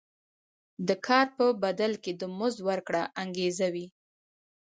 د 0.87 0.89
کار 1.07 1.27
په 1.37 1.45
بدل 1.63 1.91
کې 2.03 2.11
د 2.21 2.23
مزد 2.37 2.59
ورکړه 2.69 3.01
انګېزه 3.23 3.67
وه. 3.73 3.87